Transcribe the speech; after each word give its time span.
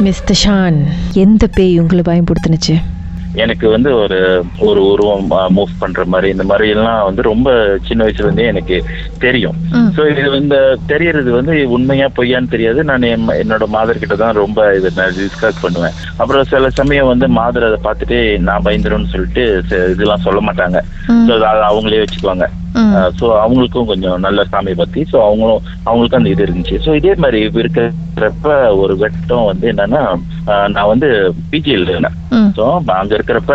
Mister 0.00 0.38
Shawn 0.44 0.78
எந்த 1.12 1.46
பேய் 1.46 1.78
உங்களை 1.78 2.02
பயன்படுத்துனுச்சு 2.06 2.74
எனக்கு 3.32 3.68
வந்து 3.68 3.96
ஒரு 3.96 4.44
ஒரு 4.58 4.86
உருவம் 4.86 5.24
மூவ் 5.54 5.68
பண்ற 5.78 6.04
மாதிரி 6.04 6.30
இந்த 6.30 6.44
மாதிரி 6.44 6.68
எல்லாம் 6.68 7.04
வந்து 7.04 7.22
ரொம்ப 7.22 7.48
சின்ன 7.82 8.04
வயசுல 8.04 8.18
இருந்தே 8.18 8.42
எனக்கு 8.44 8.84
தெரியும். 9.18 9.56
சோ 9.96 10.10
இது 10.10 10.36
இந்த 10.36 10.76
தெரியறது 10.86 11.30
வந்து 11.32 11.68
உண்மையா 11.68 12.08
பொய்யான்னு 12.16 12.48
தெரியாது 12.48 12.84
நான் 12.84 13.02
என்- 13.02 13.36
என்னோட 13.38 13.66
மாதர் 13.66 13.98
கிட்ட 13.98 14.14
தான் 14.14 14.32
ரொம்ப 14.34 14.74
இதை 14.74 14.90
நான் 14.96 15.14
டிஸ்கஸ் 15.18 15.62
பண்ணுவேன் 15.62 15.92
அப்புறம் 16.16 16.44
சில 16.44 16.70
சமயம் 16.70 17.06
வந்து 17.06 17.28
மாதர் 17.28 17.64
அதை 17.64 17.80
பார்த்துட்டு 17.84 18.38
நான் 18.40 18.62
பயந்துரும்னு 18.62 19.06
சொல்லிட்டு 19.06 19.44
இதெல்லாம் 19.90 20.20
சொல்ல 20.20 20.40
மாட்டாங்க. 20.40 20.78
ஸோ 21.28 21.42
அதை 21.42 21.62
அவங்களே 21.62 22.04
வச்சுக்குவாங்க. 22.04 22.46
ஸோ 23.18 23.26
அவங்களுக்கும் 23.42 23.90
கொஞ்சம் 23.90 24.20
நல்ல 24.20 24.44
சாமி 24.52 24.74
பத்தி 24.74 25.00
ஸோ 25.12 25.16
அவங்களும் 25.26 25.60
அவங்களுக்கும் 25.86 26.20
அந்த 26.20 26.32
இது 26.34 26.46
இருந்துச்சு. 26.46 26.76
ஸோ 26.84 26.90
இதே 27.00 27.14
மாதிரி 27.24 27.40
இருக்கிறப்ப 27.62 28.48
ஒரு 28.82 28.94
வெட்டம் 29.02 29.48
வந்து 29.50 29.66
என்னன்னா 29.72 30.02
நான் 30.74 30.90
வந்து 30.92 31.08
பிஜியில் 31.52 31.92
இருந்தேன். 31.92 32.16
ஸோ 32.56 32.64
அங்க 32.94 33.12
இருக்கிறப்ப 33.16 33.54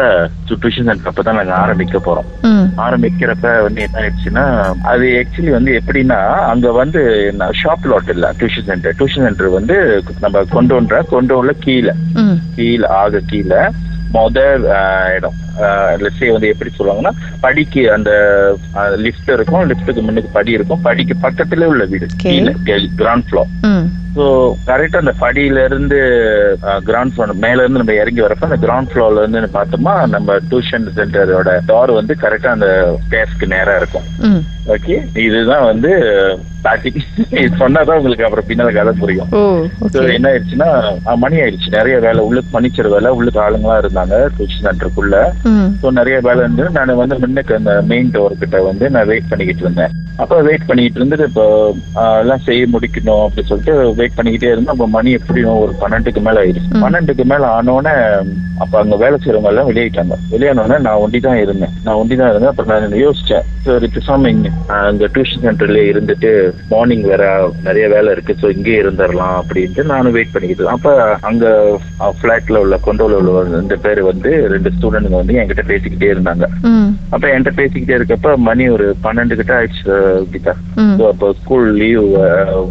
டியூஷன் 0.62 0.88
சென்டர் 0.90 1.10
அப்ப 1.12 1.24
தான் 1.24 1.40
நாங்க 1.40 1.54
ஆரம்பிக்க 1.64 1.98
போறோம். 2.00 2.30
ஆரம்பிக்கிறப்ப 2.86 3.52
வந்து 3.68 3.82
என்ன 3.86 4.00
ஆயிடுச்சுன்னா 4.04 4.46
அது 4.92 5.06
ஆக்சுவலி 5.20 5.52
வந்து 5.58 5.74
எப்படின்னா 5.80 6.20
அங்க 6.52 6.72
வந்து 6.82 7.02
ஷாப் 7.62 7.88
லாட் 7.92 8.12
இல்ல 8.16 8.34
டியூஷன் 8.40 8.70
சென்டர் 8.72 8.98
டியூஷன் 9.00 9.28
சென்டர் 9.28 9.50
வந்து 9.50 9.78
நம்ம 10.20 10.44
கொண்டோன்ற 10.56 11.04
கொண்டோன்ல 11.14 11.54
கீழே. 11.68 11.94
கீழே 12.56 12.88
ஆக 13.02 13.22
கீழே. 13.32 13.62
மொத 14.16 14.40
இடம். 15.18 15.38
லெட்ஸே 16.04 16.32
வந்து 16.34 16.52
எப்படி 16.52 16.72
சொல்லுவாங்கன்னா 16.78 17.14
படிக்கு 17.46 17.82
அந்த 17.96 18.12
லிஃப்ட் 19.06 19.32
இருக்கும். 19.36 19.64
லிஃப்ட்டுக்கு 19.72 20.04
முன்னுக்கு 20.08 20.30
படி 20.38 20.52
இருக்கும். 20.58 20.84
படிக்கு 20.90 21.16
பக்கத்துல 21.26 21.70
உள்ள 21.72 21.86
வீடு. 21.94 22.08
Ground 23.02 23.28
floor. 23.30 23.50
ஸோ 24.18 24.26
கரெக்டா 24.68 25.00
அந்த 25.04 25.14
படியில 25.24 25.64
இருந்து 25.70 25.98
கிரவுண்ட் 26.88 27.14
ஃப்ளோர் 27.14 27.34
மேல 27.44 27.64
இருந்து 27.64 27.82
நம்ம 27.82 27.96
இறங்கி 28.02 28.22
வரப்ப 28.26 28.48
அந்த 28.50 28.60
கிரவுண்ட் 28.66 28.92
ஃப்ளோர்ல 28.92 29.24
இருந்து 29.24 29.50
பார்த்தோமா 29.58 29.94
நம்ம 30.16 30.38
டியூஷன் 30.52 30.88
சென்டரோட 31.00 31.52
டோர் 31.72 31.92
வந்து 32.00 32.16
கரெக்டா 32.24 32.52
அந்த 32.58 32.70
ஸ்டேஸ்க்கு 33.04 33.54
நேரா 33.56 33.76
இருக்கும். 33.82 34.08
ஓகே 34.76 34.96
இதுதான் 35.28 35.68
வந்து 35.72 35.92
ஸ்டார்டிங் 36.60 37.00
சொன்னாதான் 37.62 38.00
உங்களுக்கு 38.00 38.26
அப்புறம் 38.28 38.48
பின்னால 38.50 38.72
கதை 38.78 38.94
புரியும். 39.02 39.30
என்ன 40.18 40.30
ஆயிடுச்சுன்னா 40.32 40.70
மணி 41.24 41.38
ஆயிடுச்சு. 41.44 41.70
நிறைய 41.78 41.96
வேலை 42.06 42.22
உள்ளுக்கு 42.28 42.56
பனிச்சர் 42.56 42.94
வேலை 42.96 43.12
உள்ளுக்கு 43.18 43.42
ஆளுங்களா 43.46 43.78
இருந்தாங்க 43.84 44.16
டியூஷன் 44.38 44.66
சென்டருக்குள்ள. 44.68 45.16
ஸோ 45.82 45.94
நிறைய 46.00 46.18
வேலை 46.28 46.44
இருந்து 46.46 46.66
நான் 46.78 47.00
வந்து 47.02 47.18
முன்னுக்கு 47.24 47.56
அந்த 47.60 47.74
மெயின் 47.94 48.14
டோர் 48.16 48.42
கிட்ட 48.44 48.60
வந்து 48.70 48.86
நான் 48.96 49.10
வெயிட் 49.12 49.32
பண்ணிக்கிட்டு 49.32 49.66
இருந்தேன். 49.66 49.94
அப்போ 50.24 50.38
வெயிட் 50.48 50.66
பண்ணிக்கிட்டு 50.70 51.00
இருந்துட்டு 51.00 51.28
இப்போ 51.30 51.46
எல்லாம் 52.22 52.46
செய்ய 52.48 52.64
முடிக்கணும் 52.74 53.24
அப்படின்னு 53.26 53.50
சொல்லிட்டு 53.52 53.74
வெயிட் 54.00 54.18
பண்ணிக்கிட்டே 54.18 54.52
இருந்தேன் 54.54 54.74
அப்போ 54.76 54.88
மணி 54.96 55.10
எப்படியும் 55.20 55.60
ஒரு 55.64 55.74
பன்னெண்டுக்கு 55.82 56.22
மேல 56.26 56.42
ஆயிடுச்சு. 56.44 56.82
பன்னெண்டுக்கு 56.86 57.26
மேல 57.32 57.44
ஆனோடனே 57.58 57.94
அப்போ 58.64 58.76
அங்க 58.82 58.96
வேலை 59.04 59.18
செய்யறவங்க 59.18 59.52
எல்லாம் 59.54 59.70
வெளியிட்டாங்க 59.72 60.16
வெளியானோடனே 60.34 60.80
நான் 60.88 61.02
ஒண்டி 61.04 61.20
தான் 61.28 61.42
இருந்தேன். 61.44 61.74
நான் 61.86 62.00
ஒண்டி 62.02 62.16
தான் 62.22 62.32
இருந்தேன். 62.32 62.52
அப்புறம் 62.52 62.72
நான் 62.86 63.04
யோசிச்சேன். 63.06 63.48
சரி 63.68 63.90
பேசாம 63.96 64.34
அங்க 64.80 65.08
டியூஷன் 65.16 65.46
சென்டர்ல 65.48 65.82
இருந்துட்டு 65.92 66.32
மார்னிங் 66.72 67.06
வேற 67.12 67.24
நிறைய 67.68 67.86
வேலை 67.96 68.10
இருக்கு 68.16 68.36
ஸோ 68.42 68.50
இங்கேயே 68.56 68.82
இருந்துடலாம் 68.84 69.36
அப்படின்ட்டு 69.42 69.86
நானும் 69.92 70.16
வெயிட் 70.18 70.34
பண்ணிக்கிட்டு. 70.34 70.68
அப்ப 70.76 70.94
அங்க 71.30 71.46
ஃபிளாட்ல 72.20 72.62
உள்ள 72.66 72.76
கொண்டோல 72.88 73.18
உள்ள 73.22 73.44
ரெண்டு 73.58 73.78
பேர் 73.86 74.02
வந்து 74.12 74.32
ரெண்டு 74.56 74.72
ஸ்டூடெண்ட்ங்க 74.76 75.20
வந்து 75.22 75.38
என்கிட்ட 75.42 75.66
பேசிக்கிட்டே 75.72 76.12
இருந்தாங்க. 76.14 76.46
அப்ப 77.16 77.24
என்கிட்ட 77.34 77.54
பேசிக்கிட்டே 77.62 77.98
இருக்கப்ப 78.00 78.36
மணி 78.50 78.64
ஒரு 78.76 78.88
பன்னெண்டு 79.06 79.40
கிட்ட 79.40 79.54
ஆயிடுச்சு 79.60 79.96
கீதா. 80.34 80.56
So, 81.00 81.06
அப்போ 81.12 81.28
ஸ்கூல் 81.40 81.68
லீவ் 81.82 82.04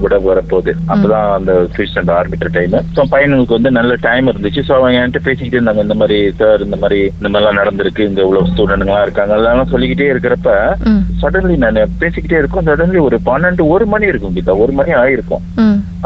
விட 0.03 0.15
வரப்போகுது 0.29 0.73
அப்பதான் 0.93 1.29
அந்த 1.39 1.53
டியூஷன் 1.75 2.13
ஆரம்பிக்கிற 2.19 2.51
டைம் 2.57 2.77
ஸோ 2.97 3.03
பையனுக்கு 3.13 3.57
வந்து 3.57 3.71
நல்ல 3.79 3.93
டைம் 4.07 4.31
இருந்துச்சு 4.33 4.63
ஸோ 4.69 4.73
அவங்க 4.79 5.01
என்கிட்ட 5.01 5.23
பேசிக்கிட்டே 5.29 5.59
இருந்தாங்க 5.59 5.85
இந்த 5.87 5.97
மாதிரி 6.03 6.19
சார் 6.41 6.65
இந்த 6.67 6.77
மாதிரி 6.83 7.01
இந்த 7.19 7.29
மாதிரிலாம் 7.29 7.61
நடந்திருக்கு 7.61 8.07
இங்க 8.09 8.21
இவ்வளவு 8.27 8.51
ஸ்டூடெண்ட்லாம் 8.53 9.05
இருக்காங்க 9.07 9.35
அதெல்லாம் 9.37 9.73
சொல்லிக்கிட்டே 9.73 10.11
இருக்கிறப்ப. 10.13 10.51
சடன்லி 11.23 11.57
நான் 11.65 11.81
பேசிக்கிட்டே 12.03 12.41
இருக்கோம் 12.41 12.69
சடன்லி 12.71 13.01
ஒரு 13.09 13.19
பன்னெண்டு 13.31 13.63
ஒரு 13.75 13.85
மணி 13.93 14.07
இருக்கும் 14.11 14.35
கீதா 14.37 14.55
ஒரு 14.65 14.73
மணி 14.79 14.93
ஆயிருக்கும். 15.03 15.45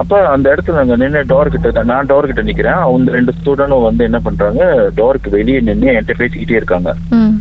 அப்ப 0.01 0.21
அந்த 0.35 0.47
இடத்துல 0.55 0.77
நாங்க 0.79 0.97
நின்று 1.01 1.23
டோர் 1.31 1.53
கிட்ட 1.55 1.83
நான் 1.91 2.09
டோர் 2.11 2.29
கிட்ட 2.29 2.43
நிக்கிறேன் 2.49 2.83
அவங்க 2.85 3.11
ரெண்டு 3.17 3.33
ஸ்டூடெண்டும் 3.39 3.87
வந்து 3.89 4.03
என்ன 4.09 4.19
பண்றாங்க 4.27 4.63
டோருக்கு 4.99 5.31
வெளியே 5.37 5.61
நின்று 5.69 5.91
என்கிட்ட 5.93 6.15
பேசிக்கிட்டே 6.23 6.59
இருக்காங்க. 6.61 6.91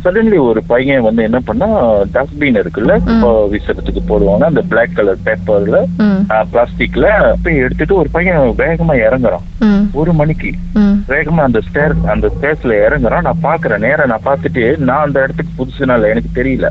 சடன்லி 0.04 0.38
ஒரு 0.48 0.60
பையன் 0.72 1.06
வந்து 1.06 1.22
என்ன 1.28 1.38
பண்ணா 1.48 1.68
டஸ்ட்பின் 2.14 2.60
இருக்குல்ல 2.62 2.94
வீசுறதுக்கு 3.52 4.02
போடுவாங்க 4.08 4.44
அந்த 4.50 4.62
பிளாக் 4.72 4.96
கலர் 4.98 5.24
பேப்பர்ல. 5.28 5.78
பிளாஸ்டிக்ல 6.52 7.06
போய் 7.44 7.62
எடுத்துட்டு 7.66 7.94
ஒரு 8.02 8.10
பையன் 8.16 8.54
வேகமா 8.62 8.96
இறங்குறான். 9.06 9.46
ஒரு 10.00 10.12
மணிக்கு. 10.20 10.52
வேகமா 11.12 11.42
அந்த 11.48 11.60
ஸ்டேர் 11.66 11.94
அந்த 12.14 12.26
ஸ்டேர்ஸ்ல 12.34 12.72
இறங்குறான் 12.86 13.26
நான் 13.28 13.44
பாக்குறேன் 13.48 13.84
நேரா 13.86 14.04
நான் 14.12 14.26
பார்த்துட்டு 14.28 14.64
நான் 14.88 15.04
அந்த 15.06 15.18
இடத்துக்கு 15.24 15.52
புதுசுனால 15.60 16.08
எனக்கு 16.12 16.30
தெரியல. 16.38 16.68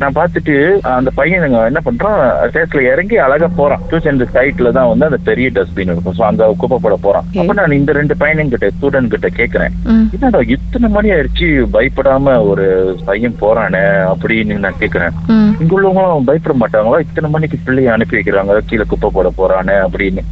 நான் 0.00 0.16
பார்த்துட்டு 0.18 0.54
அந்த 0.98 1.10
பையன் 1.18 1.44
என்ன 1.70 1.80
பண்றான்? 1.88 2.20
ஸ்டேர்ஸ்ல 2.50 2.82
இறங்கி 2.92 3.16
அழகா 3.26 3.48
போறான். 3.60 3.82
டியூஷன் 3.90 4.22
சைட்ல 4.36 4.72
தான் 4.78 4.90
வந்து 4.92 5.08
அந்த 5.08 5.20
பெரிய 5.28 5.48
டஸ்ட்பின் 5.58 5.92
இருக்கும். 5.92 6.16
ஸோ 6.18 6.24
அங்க 6.28 6.50
குப்பை 6.62 6.78
போட 6.84 6.96
போறான். 7.06 7.26
அப்ப 7.40 7.54
நான் 7.60 7.78
இந்த 7.80 7.92
ரெண்டு 8.00 8.16
பையனும் 8.22 8.52
கிட்ட 8.54 8.70
ஸ்டூடெண்ட் 8.76 9.12
கிட்ட 9.14 9.30
கேக்குறேன். 9.40 9.74
என்னடா 10.16 10.40
இத்தனை 10.56 10.90
மணி 10.96 11.08
ஆயிடுச்சு? 11.16 11.48
பயப்படாம 11.76 12.34
ஒரு 12.50 12.66
பையன் 13.08 13.38
போறானே 13.42 13.84
அப்படின்னு 14.12 14.58
நான் 14.66 14.80
கேக்குறேன். 14.82 15.14
இங்க 15.62 15.72
உள்ளவங்களும் 15.78 16.28
பயப்பட 16.30 16.56
மாட்டாங்களா? 16.62 17.00
இத்தனை 17.06 17.30
மணிக்கு 17.34 17.58
பிள்ளைய 17.66 17.94
அனுப்பி 17.96 18.16
வைக்கிறாங்க. 18.18 18.60
கீழே 18.70 18.86
குப்பை 18.92 19.10
போட 19.16 19.28
போறானே 19.40 19.76
அப்படின்னு. 19.86 20.24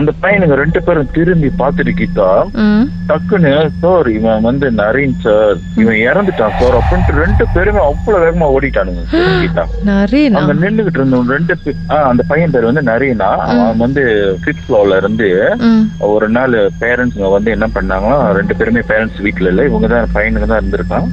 அந்த 0.00 0.10
பையனுங்க 0.22 0.56
ரெண்டு 0.64 0.80
பேரும் 0.86 1.12
திரும்பி 1.16 1.50
பார்த்துட்டு 1.62 1.94
கீதா. 2.00 2.30
டக்குன்னு 3.08 3.50
சார் 3.82 4.08
இவன் 4.16 4.46
வந்து 4.48 4.66
நரேன் 4.80 5.16
சார் 5.24 5.56
இவன் 5.82 6.00
இறந்துட்டான் 6.08 6.56
சார் 6.60 6.76
அப்படின்ட்டு 6.78 7.20
ரெண்டு 7.24 7.44
பேருமே 7.54 7.80
அவ்வளவு 7.88 8.24
வேகமா 8.24 8.46
ஓடிட்டானுங்க 8.54 9.04
அங்க 10.40 10.54
நின்னுகிட்டு 10.64 11.00
இருந்தவங்க 11.00 11.36
ரெண்டு 11.38 11.54
அந்த 12.10 12.22
பையன் 12.30 12.54
பேர் 12.54 12.68
வந்து 12.70 12.82
நரேனா. 12.90 13.28
அவன் 13.52 13.82
வந்து 13.84 14.02
ஃபிஃப்த் 14.42 14.64
ஃப்ளோர்ல 14.64 14.96
இருந்து. 15.02 15.28
ஒரு 16.14 16.28
நாள் 16.36 16.56
பேரண்ட்ஸ்ங்க 16.82 17.30
வந்து 17.36 17.50
என்ன 17.56 17.66
பண்ணாங்களா 17.76 18.18
ரெண்டு 18.38 18.56
பேருமே 18.58 18.82
பேரண்ட்ஸ் 18.90 19.22
வீட்ல 19.26 19.50
இல்ல 19.52 19.64
இவங்க 19.68 19.88
தான் 19.92 20.14
பையனுங்க 20.16 20.48
தான் 20.52 20.60
இருந்திருக்கான். 20.62 21.06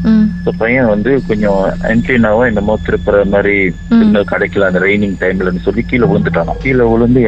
பையன் 0.61 0.91
வந்து 0.93 1.11
கொஞ்சம் 1.29 1.61
என்ட்ரினாவோ 1.91 2.41
என்னமோ 2.49 2.73
திருப்புற 2.87 3.23
மாதிரி 3.33 3.55
சிக்னல் 3.99 4.29
கிடைக்கல 4.33 4.67
அந்த 4.69 4.81
ரெய்னிங் 4.87 5.17
டைம்லன்னு 5.23 5.65
சொல்லி 5.67 5.83
கீழே 5.91 6.05
விழுந்துட்டானாம். 6.11 6.61
கீழே 6.65 6.85
விழுந்து 6.93 7.21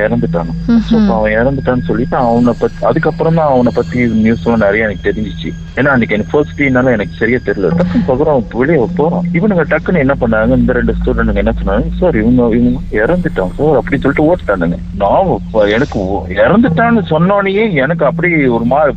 அப்ப 0.97 1.11
அவன் 1.17 1.35
இறந்துட்டான்னு 1.39 1.87
சொல்லிட்டு 1.89 2.17
அவனை 2.23 2.53
பத்தி 2.59 2.85
அதுக்கப்புறம் 2.89 3.37
தான் 3.39 3.51
அவனை 3.55 3.71
பத்தி 3.75 4.04
நியூஸ் 4.07 4.43
எல்லாம் 4.43 4.59
நிறைய 4.59 4.83
எனக்கு 4.83 5.11
தெரிஞ்சிச்சு. 5.11 5.49
ஏன்னா 5.75 5.85
அன்னைக்கு 5.85 6.15
எனக்கு 6.15 6.31
ஃபர்ஸ்ட் 6.31 6.61
டீனால 6.61 6.91
எனக்கு 6.91 7.13
சரியா 7.17 7.37
தெரியல. 7.45 7.69
டக்குன்னு 7.71 8.05
பகுரம் 8.05 8.45
வெளியே 8.53 8.85
போறான் 8.95 9.25
இவனுங்க 9.33 9.63
டக்குன்னு 9.69 9.97
என்ன 9.97 10.15
பண்ணாங்க? 10.19 10.55
இந்த 10.55 10.73
ரெண்டு 10.73 10.93
ஸ்டூடெண்ட்ங்க 10.93 11.35
என்ன 11.35 11.53
சொன்னாங்க? 11.59 11.85
சார் 11.99 12.15
இவங்க 12.15 12.55
இவங்க 12.55 12.79
இறந்துட்டான் 12.91 13.53
சார் 13.55 13.77
அப்படின்னு 13.79 14.03
சொல்லிட்டு 14.05 14.27
ஓட்டானுங்க 14.27 14.77
நான் 14.95 15.31
எனக்கு 15.69 15.99
இறந்துட்டான்னு 16.37 17.01
சொன்னோடனே 17.09 17.53
எனக்கு 17.75 18.05
அப்படி 18.05 18.47
ஒரு 18.47 18.65
மாதிரி 18.65 18.93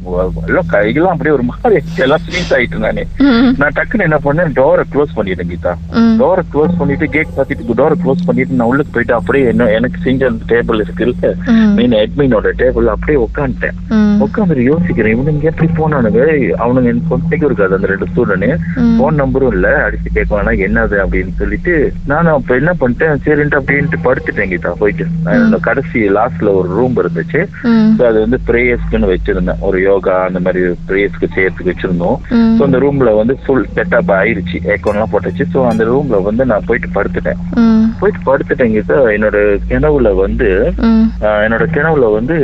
எல்லாம் 0.47 0.71
கைகளாம் 0.73 1.13
அப்படியே 1.13 1.35
ஒரு 1.35 1.43
மாதிரி 1.43 1.81
எல்லாம் 2.03 2.23
ஃப்ரீஸ் 2.27 2.53
ஆயிட்டு 2.57 2.79
நானே. 2.79 3.05
நான் 3.57 3.77
டக்குன்னு 3.77 4.03
என்ன 4.03 4.19
பண்ணேன்? 4.25 4.53
டோரை 4.53 4.85
க்ளோஸ் 4.93 5.17
பண்ணிட்டேன் 5.17 5.51
கீதா. 5.51 5.73
டோரை 6.21 6.43
க்ளோஸ் 6.53 6.79
பண்ணிட்டு 6.79 7.09
கேட் 7.09 7.37
பார்த்துட்டு 7.37 7.79
டோரை 7.81 7.97
க்ளோஸ் 8.05 8.27
பண்ணிட்டு 8.27 8.55
நான் 8.55 8.67
உள்ளுக்கு 8.67 8.93
போயிட்டு 8.93 9.15
அப்படியே 9.15 9.47
என்ன 9.47 9.69
எனக்கு 9.71 10.01
செஞ்ச 10.03 10.27
அந்த 10.27 10.55
டேபிள் 10.55 10.83
இருக்குல்ல 10.83 11.35
ம். 11.49 11.75
மெயின் 11.75 11.93
அட்மினோட 11.93 12.53
டேபிள் 12.63 12.87
அப்படியே 12.87 13.19
உட்காந்துட்டேன். 13.19 13.77
உட்காந்து 14.21 14.55
யோசிக்கிறேன் 14.99 15.17
இவனுங்க 15.17 15.51
எப்படி 15.51 15.69
போனானுங்க 15.79 16.21
அவனுங்க 16.63 16.89
எனக்கு 16.93 17.11
கொண்டைக்கும் 17.13 17.49
இருக்காது 17.49 17.77
அந்த 17.77 17.89
ரெண்டு 17.93 18.07
ஸ்டூடெண்ட். 18.11 18.47
போன் 19.01 19.21
நம்பரும் 19.23 19.53
இல்ல. 19.57 19.69
அடிச்சு 19.87 20.09
கேட்கவானா 20.17 20.53
என்னது 20.67 20.97
அப்படின்னு 21.05 21.33
சொல்லிட்டு 21.41 21.75
நானும் 22.13 22.37
அப்ப 22.39 22.57
என்ன 22.61 22.73
பண்ணிட்டேன்? 22.81 23.23
சரின்ட்டு 23.27 23.59
அப்படின்ட்டு 23.61 23.99
படுத்துட்டேன் 24.07 24.51
கீதா 24.53 24.73
போயிட்டு. 24.83 25.05
இந்த 25.45 25.59
கடைசி 25.69 26.01
லாஸ்ட்ல 26.19 26.53
ஒரு 26.61 26.69
ரூம் 26.79 26.99
இருந்துச்சு. 27.03 27.41
So 27.99 28.05
அது 28.11 28.19
வந்து 28.25 28.39
ப்ரேயர்ஸ்க்குன்னு 28.49 29.13
வச்சிருந்தேன். 29.13 29.61
ஒரு 29.69 29.79
யோகா 29.89 30.17
அந்த 30.29 30.41
மாதிரி 30.47 30.63
ப்ரேயர்ஸ்க்கு 30.91 31.33
செய்யறதுக்கு 31.37 31.73
வச்சிருந்தோம். 31.73 32.19
ஸோ 32.59 32.63
அந்த 32.69 32.79
ரூம்ல 32.87 33.13
வந்து 33.21 33.37
ஃபுல் 33.45 33.69
செட்டப் 33.77 34.13
ஆயிருச்சு. 34.19 34.59
ஏக்கோன்லாம் 34.75 35.13
போட்டுச்சு. 35.15 35.47
ஸோ 35.55 35.59
அந்த 35.73 35.83
ரூம்ல 35.93 36.19
வந்து 36.29 36.45
நான் 36.53 36.67
போயிட்டு 36.69 36.91
படுத்துட்டேன். 36.99 37.41
போயிட்டு 38.01 38.21
படுத்துட்டேன் 38.29 38.75
கீதா. 38.77 38.99
என்னோட 39.17 39.39
கிணவுல 39.71 40.09
வந்து 40.25 40.51
என்னோட 41.45 41.65
கிணவுல 41.77 42.07
வந்து 42.19 42.37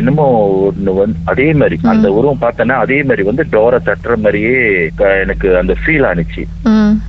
என்னமோ 0.00 0.26
ஒண்ணு 0.68 0.92
வந்து 1.00 1.18
அதே 1.32 1.48
மாதிரி. 1.60 1.76
அந்த 1.92 2.12
உருவம் 2.12 2.42
பார்த்தேன்னா 2.42 2.76
அதே 2.84 3.02
மாதிரி 3.02 3.22
வந்து 3.22 3.44
டோரை 3.52 3.78
தட்டுற 3.84 4.16
மாதிரியே 4.16 4.56
எனக்கு 5.22 5.56
அந்த 5.56 5.74
ஃபீல் 5.82 6.06
ஆனிச்சு. 6.10 6.42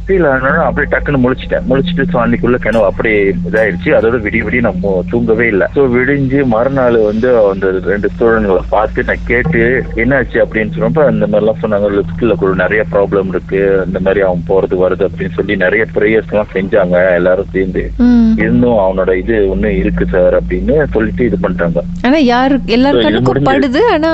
ஃபீல் 0.08 0.28
ஆனாலும் 0.28 0.68
அப்படியே 0.68 0.90
டக்குன்னு 0.94 1.24
முழிச்சிட்டேன். 1.26 1.66
முழிச்சிட்டு 1.70 2.06
ஸோ 2.14 2.18
அன்னைக்குள்ள 2.24 2.58
கனவு 2.60 2.86
அப்படியே 2.86 3.20
இதாயிருச்சு. 3.50 3.90
அதோட 3.98 4.18
விடிய 4.26 4.44
விடிய 4.46 4.62
நம்ம 4.62 5.04
தூங்கவே 5.10 5.48
இல்லை. 5.48 5.68
ஸோ 5.76 5.82
விடிஞ்சு 5.96 6.46
மறுநாள் 6.46 6.98
வந்து 7.02 7.30
அந்த 7.52 7.72
ரெண்டு 7.86 8.10
ஸ்டூடெண்ட்களை 8.14 8.60
பார்த்து 8.70 9.04
நான் 9.04 9.26
கேட்டு 9.26 9.62
என்னாச்சு? 9.96 10.38
அப்படின்னு 10.46 10.76
சொன்னப்ப 10.78 11.12
இந்த 11.12 11.28
மாதிரிலாம் 11.32 11.62
சொன்னாங்க. 11.62 11.90
லிப்ட்ல 11.98 12.36
கூட 12.36 12.54
நிறைய 12.56 12.84
ப்ராப்ளம் 12.92 13.28
இருக்கு. 13.28 13.62
இந்த 13.86 14.00
மாதிரி 14.00 14.22
அவன் 14.26 14.44
போறது 14.50 14.76
வருது 14.84 15.08
அப்படின்னு 15.08 15.36
சொல்லி 15.36 15.56
நிறைய 15.56 15.86
ப்ரேயர்ஸ் 15.96 16.32
எல்லாம் 16.32 16.52
செஞ்சாங்க. 16.54 17.14
எல்லாரும் 17.14 17.52
சேர்ந்து. 17.52 17.92
ம். 17.98 18.22
இருந்தும் 18.38 18.78
அவனோட 18.78 19.18
இது 19.18 19.56
ஒண்ணு 19.56 19.66
இருக்கு 19.78 20.06
சார் 20.12 20.44
அப்படின்னு 20.44 20.84
சொல்லிட்டு 20.94 21.26
இது 21.26 21.38
பண்ணிட்டாங்க. 21.42 21.80
ஆனா 22.02 22.18
யாரு 22.34 22.60
எல்லார் 22.66 22.92
So, 22.94 23.00
இது 23.00 23.08
கண்ணுக்கும் 23.08 23.44
முடிஞ்சு- 23.44 23.50
படுது 23.50 23.82
ஆனா 23.92 24.12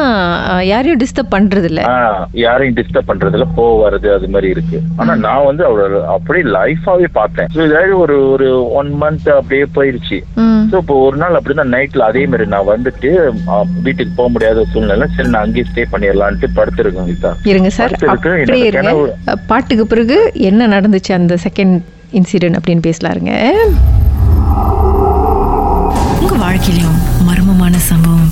யாரையும் 0.71 1.01
டிஸ்டர்ப் 1.03 1.33
பண்றது 1.35 1.67
இல்ல 1.71 1.81
யாரையும் 2.45 2.77
டிஸ்டர்ப் 2.79 3.09
பண்றதுல 3.09 3.45
போக 3.57 3.71
வர்றது 3.83 4.07
அது 4.15 4.29
மாதிரி 4.33 4.49
இருக்கு. 4.55 4.77
ஆனா 5.01 5.13
நான் 5.25 5.47
வந்து 5.49 5.63
அவளோட 5.69 5.99
அப்படியே 6.15 6.45
லைஃபாவே 6.57 7.09
பார்த்தேன். 7.19 7.49
ஸோ 7.55 7.59
இதாவது 7.69 7.95
ஒரு 8.03 8.17
ஒரு 8.33 8.47
ஒன் 8.79 8.91
மந்த் 9.03 9.29
அப்படியே 9.37 9.65
போயிருச்சு. 9.77 10.19
ஸோ 10.71 10.75
இப்போ 10.83 10.95
ஒரு 11.07 11.17
நாள் 11.23 11.37
அப்படிதான் 11.39 11.73
நைட்ல 11.75 12.07
அதே 12.09 12.23
மாதிரி 12.31 12.47
நான் 12.55 12.69
வந்துட்டு 12.73 13.11
வீட்டுக்கு 13.85 14.11
போக 14.19 14.29
முடியாத 14.35 14.65
சூழ்நிலை 14.73 15.07
சரி 15.15 15.29
நான் 15.35 15.45
அங்கேயே 15.45 15.67
ஸ்டே 15.69 15.85
பண்ணிடலான்ட்டு 15.93 16.49
படுத்திருக்கேன் 16.57 17.09
கீதா. 17.11 17.31
இருங்க 17.53 17.71
சார் 17.77 17.95
பாட்டுக்கு 19.51 19.85
பிறகு 19.93 20.17
என்ன 20.49 20.67
நடந்துச்சு 20.75 21.13
அந்த 21.19 21.37
செகண்ட் 21.47 21.77
இன்சிடென்ட் 22.19 22.59
அப்படின்னு 22.59 22.85
பேசலாருங்க. 22.89 23.33
உங்க 26.21 26.35
வாழ்க்கையிலும் 26.45 26.99
மர்மமான 27.27 27.75
சம்பவம் 27.89 28.31